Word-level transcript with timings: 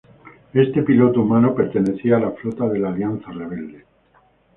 Este 0.55 0.81
piloto 0.81 1.21
humano 1.21 1.53
pertenecía 1.53 2.17
a 2.17 2.19
la 2.21 2.31
flota 2.31 2.67
de 2.67 2.79
la 2.79 2.89
Alianza 2.89 3.29
Rebelde. 3.29 3.85